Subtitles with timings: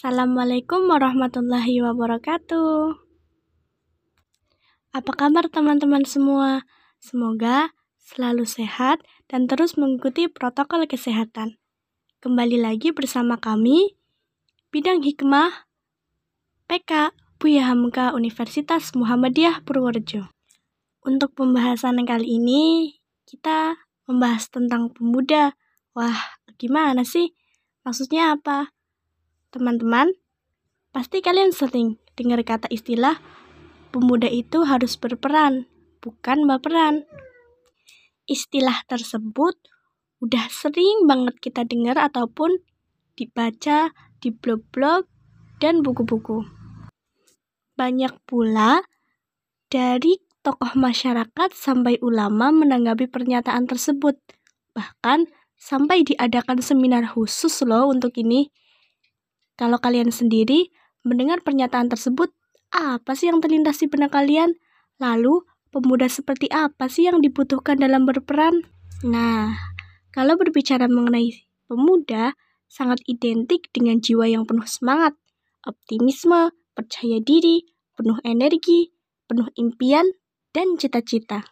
[0.00, 3.04] Assalamualaikum warahmatullahi wabarakatuh.
[4.96, 6.64] Apa kabar teman-teman semua?
[7.04, 11.60] Semoga selalu sehat dan terus mengikuti protokol kesehatan.
[12.24, 14.00] Kembali lagi bersama kami,
[14.72, 15.68] Bidang Hikmah
[16.64, 20.32] PK Buya Hamka Universitas Muhammadiyah Purworejo.
[21.04, 22.96] Untuk pembahasan kali ini,
[23.28, 23.76] kita
[24.08, 25.60] membahas tentang pemuda.
[25.92, 27.36] Wah, gimana sih?
[27.84, 28.79] Maksudnya apa?
[29.50, 30.14] Teman-teman,
[30.94, 33.18] pasti kalian sering dengar kata istilah
[33.90, 35.66] pemuda itu harus berperan,
[35.98, 37.02] bukan baperan.
[38.30, 39.58] Istilah tersebut
[40.22, 42.62] udah sering banget kita dengar ataupun
[43.18, 43.90] dibaca
[44.22, 45.10] di blog-blog
[45.58, 46.46] dan buku-buku.
[47.74, 48.86] Banyak pula
[49.66, 54.14] dari tokoh masyarakat sampai ulama menanggapi pernyataan tersebut.
[54.76, 58.48] Bahkan sampai diadakan seminar khusus loh untuk ini.
[59.60, 60.72] Kalau kalian sendiri
[61.04, 62.32] mendengar pernyataan tersebut,
[62.72, 64.56] apa sih yang terlintas di benak kalian?
[64.96, 68.64] Lalu, pemuda seperti apa sih yang dibutuhkan dalam berperan?
[69.04, 69.52] Nah,
[70.16, 72.32] kalau berbicara mengenai pemuda,
[72.72, 75.12] sangat identik dengan jiwa yang penuh semangat,
[75.68, 77.68] optimisme, percaya diri,
[78.00, 78.96] penuh energi,
[79.28, 80.08] penuh impian,
[80.56, 81.44] dan cita-cita.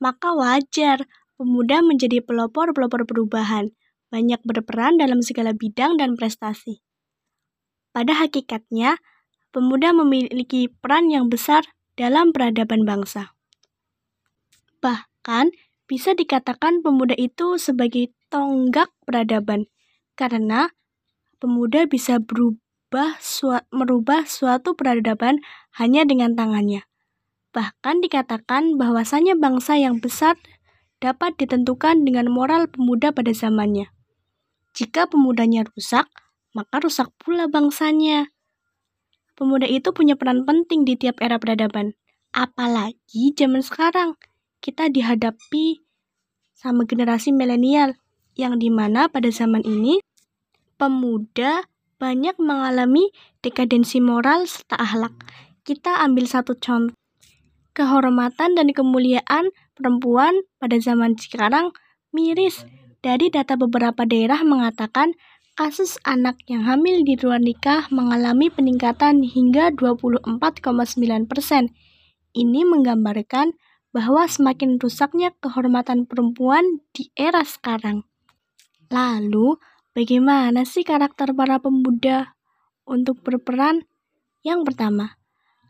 [0.00, 1.04] Maka wajar
[1.36, 3.76] pemuda menjadi pelopor-pelopor perubahan,
[4.08, 6.80] banyak berperan dalam segala bidang dan prestasi.
[7.90, 9.02] Pada hakikatnya,
[9.50, 11.66] pemuda memiliki peran yang besar
[11.98, 13.34] dalam peradaban bangsa.
[14.78, 15.50] Bahkan,
[15.90, 19.66] bisa dikatakan pemuda itu sebagai tonggak peradaban,
[20.14, 20.70] karena
[21.42, 25.42] pemuda bisa berubah su merubah suatu peradaban
[25.74, 26.86] hanya dengan tangannya.
[27.50, 30.38] Bahkan dikatakan bahwasanya bangsa yang besar
[31.02, 33.90] dapat ditentukan dengan moral pemuda pada zamannya.
[34.78, 36.06] Jika pemudanya rusak,
[36.56, 38.30] maka rusak pula bangsanya.
[39.38, 41.96] Pemuda itu punya peran penting di tiap era peradaban.
[42.30, 44.14] Apalagi zaman sekarang,
[44.60, 45.80] kita dihadapi
[46.52, 47.96] sama generasi milenial,
[48.36, 50.04] yang di mana pada zaman ini,
[50.76, 51.64] pemuda
[52.00, 55.12] banyak mengalami dekadensi moral serta akhlak.
[55.64, 56.96] Kita ambil satu contoh.
[57.72, 61.72] Kehormatan dan kemuliaan perempuan pada zaman sekarang
[62.12, 62.66] miris.
[63.00, 65.16] Dari data beberapa daerah mengatakan
[65.60, 70.40] kasus anak yang hamil di luar nikah mengalami peningkatan hingga 24,9
[71.28, 71.76] persen.
[72.32, 73.52] Ini menggambarkan
[73.92, 76.64] bahwa semakin rusaknya kehormatan perempuan
[76.96, 78.08] di era sekarang.
[78.88, 79.60] Lalu,
[79.92, 82.32] bagaimana sih karakter para pemuda
[82.88, 83.84] untuk berperan?
[84.40, 85.20] Yang pertama,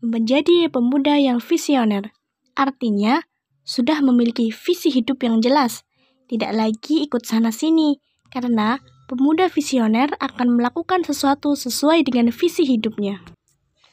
[0.00, 2.08] menjadi pemuda yang visioner.
[2.56, 3.20] Artinya,
[3.68, 5.84] sudah memiliki visi hidup yang jelas,
[6.24, 8.00] tidak lagi ikut sana-sini,
[8.32, 13.20] karena pemuda visioner akan melakukan sesuatu sesuai dengan visi hidupnya.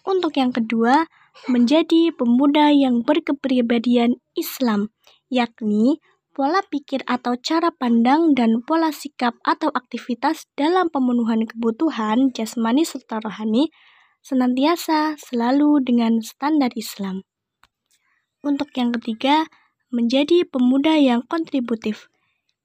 [0.01, 1.05] Untuk yang kedua,
[1.47, 4.89] menjadi pemuda yang berkepribadian Islam,
[5.29, 6.01] yakni
[6.31, 13.19] pola pikir atau cara pandang dan pola sikap atau aktivitas dalam pemenuhan kebutuhan jasmani serta
[13.19, 13.69] rohani
[14.21, 17.25] senantiasa selalu dengan standar Islam.
[18.41, 19.45] Untuk yang ketiga,
[19.91, 22.10] menjadi pemuda yang kontributif,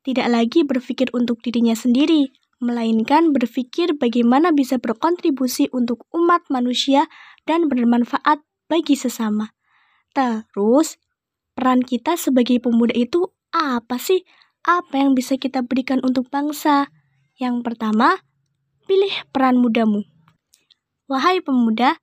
[0.07, 2.31] tidak lagi berpikir untuk dirinya sendiri,
[2.63, 7.11] melainkan berpikir bagaimana bisa berkontribusi untuk umat manusia
[7.43, 8.39] dan bermanfaat
[8.71, 9.51] bagi sesama.
[10.15, 11.03] Terus,
[11.59, 14.23] peran kita sebagai pemuda itu apa sih?
[14.63, 16.87] Apa yang bisa kita berikan untuk bangsa?
[17.35, 18.23] Yang pertama,
[18.87, 20.07] pilih peran mudamu.
[21.11, 21.99] Wahai pemuda,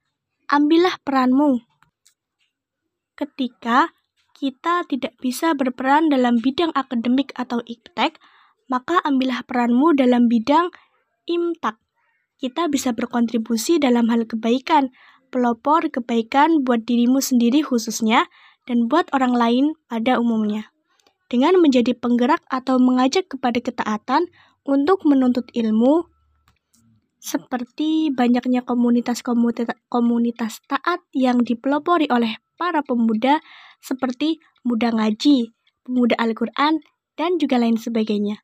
[0.51, 1.63] ambillah peranmu.
[3.15, 3.95] Ketika
[4.43, 8.19] kita tidak bisa berperan dalam bidang akademik atau iptek,
[8.67, 10.67] maka ambillah peranmu dalam bidang
[11.23, 11.79] imtak.
[12.43, 14.91] Kita bisa berkontribusi dalam hal kebaikan,
[15.31, 18.27] pelopor kebaikan buat dirimu sendiri khususnya,
[18.67, 20.75] dan buat orang lain pada umumnya.
[21.31, 24.27] Dengan menjadi penggerak atau mengajak kepada ketaatan
[24.67, 26.03] untuk menuntut ilmu,
[27.23, 33.39] seperti banyaknya komunitas-komunitas taat yang dipelopori oleh para pemuda
[33.79, 35.55] seperti muda ngaji,
[35.87, 36.83] pemuda Al-Quran,
[37.15, 38.43] dan juga lain sebagainya.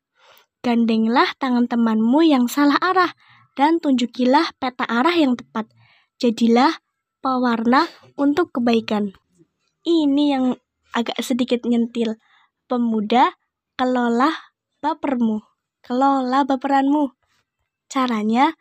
[0.64, 3.12] Gandenglah tangan temanmu yang salah arah
[3.52, 5.68] dan tunjukilah peta arah yang tepat.
[6.16, 6.80] Jadilah
[7.20, 7.84] pewarna
[8.16, 9.12] untuk kebaikan.
[9.84, 10.44] Ini yang
[10.96, 12.16] agak sedikit nyentil.
[12.64, 13.36] Pemuda,
[13.76, 14.32] kelola
[14.80, 15.44] bapermu.
[15.80, 17.12] Kelola baperanmu.
[17.88, 18.52] Caranya,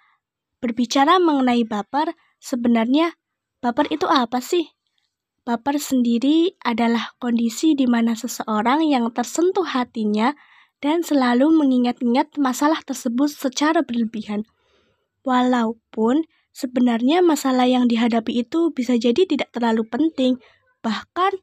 [0.60, 3.16] berbicara mengenai baper, sebenarnya
[3.64, 4.68] baper itu apa sih?
[5.48, 10.38] Baper sendiri adalah kondisi di mana seseorang yang tersentuh hatinya
[10.84, 14.46] dan selalu mengingat-ingat masalah tersebut secara berlebihan.
[15.26, 16.24] Walaupun
[16.54, 20.38] sebenarnya masalah yang dihadapi itu bisa jadi tidak terlalu penting,
[20.80, 21.34] bahkan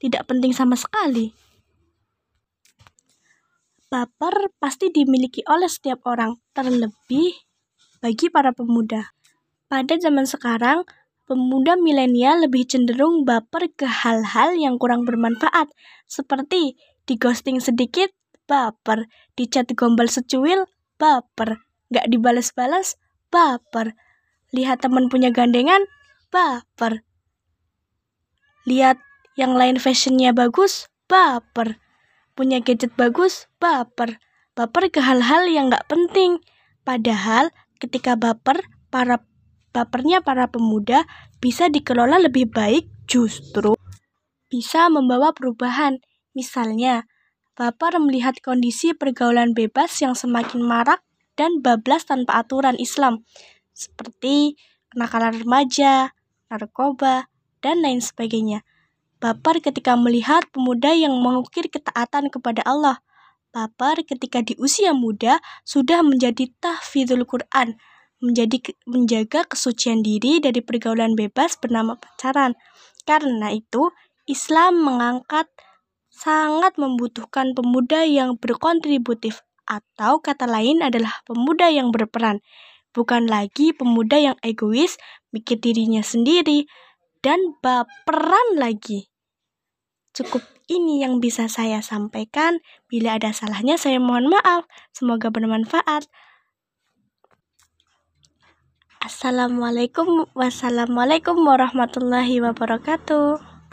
[0.00, 1.36] tidak penting sama sekali.
[3.90, 7.34] Baper pasti dimiliki oleh setiap orang, terlebih
[8.00, 9.12] bagi para pemuda.
[9.70, 10.82] Pada zaman sekarang,
[11.30, 15.70] pemuda milenial lebih cenderung baper ke hal-hal yang kurang bermanfaat,
[16.10, 16.74] seperti
[17.06, 18.10] di ghosting sedikit,
[18.50, 19.06] baper,
[19.38, 20.66] di chat gombal secuil,
[20.98, 21.62] baper,
[21.94, 22.98] gak dibales-balas,
[23.30, 23.94] baper.
[24.50, 25.86] Lihat teman punya gandengan,
[26.34, 27.06] baper.
[28.66, 28.98] Lihat
[29.38, 31.78] yang lain fashionnya bagus, baper.
[32.34, 34.18] Punya gadget bagus, baper.
[34.58, 36.42] Baper ke hal-hal yang gak penting.
[36.82, 38.60] Padahal ketika baper,
[38.92, 39.24] para
[39.74, 41.08] bapernya para pemuda
[41.42, 43.74] bisa dikelola lebih baik justru
[44.50, 46.02] bisa membawa perubahan.
[46.34, 47.06] Misalnya,
[47.54, 51.00] baper melihat kondisi pergaulan bebas yang semakin marak
[51.38, 53.24] dan bablas tanpa aturan Islam,
[53.72, 54.58] seperti
[54.92, 56.12] kenakalan remaja,
[56.50, 57.30] narkoba,
[57.62, 58.66] dan lain sebagainya.
[59.22, 63.00] Baper ketika melihat pemuda yang mengukir ketaatan kepada Allah.
[63.50, 67.74] Baper ketika di usia muda sudah menjadi tahfidzul Quran,
[68.22, 72.54] menjadi menjaga kesucian diri dari pergaulan bebas bernama pacaran.
[73.02, 73.90] Karena itu,
[74.30, 75.50] Islam mengangkat
[76.14, 82.38] sangat membutuhkan pemuda yang berkontributif atau kata lain adalah pemuda yang berperan,
[82.94, 84.94] bukan lagi pemuda yang egois,
[85.34, 86.70] mikir dirinya sendiri,
[87.22, 89.09] dan baperan lagi.
[90.10, 92.62] Cukup ini yang bisa saya sampaikan.
[92.86, 94.66] Bila ada salahnya, saya mohon maaf.
[94.94, 96.06] Semoga bermanfaat.
[99.00, 103.49] Assalamualaikum wassalamualaikum warahmatullahi wabarakatuh.